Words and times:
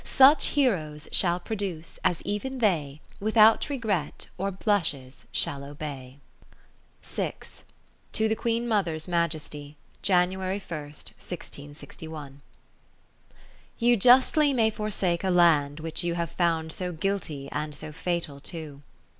Such 0.03 0.47
heroes 0.47 1.07
shall 1.11 1.39
produce, 1.39 1.99
as 2.03 2.23
even 2.23 2.57
they 2.57 3.01
Without 3.19 3.69
regret 3.69 4.29
or 4.35 4.49
blushes 4.49 5.27
shall 5.31 5.63
obey. 5.63 6.17
To 7.13 8.27
the 8.27 8.35
Queen 8.35 8.67
Mother's 8.67 9.07
Majesty, 9.07 9.77
Jan. 10.01 10.31
i, 10.41 10.59
i66y 10.59 12.31
You 13.77 13.95
justly 13.95 14.53
may 14.53 14.71
forsake 14.71 15.23
a 15.23 15.29
land 15.29 15.79
which 15.81 16.03
you 16.03 16.15
Have 16.15 16.31
found 16.31 16.71
so 16.71 16.91
guilty 16.91 17.47
and 17.51 17.75
so 17.75 17.91
fatal 17.91 18.39
too. 18.39 18.81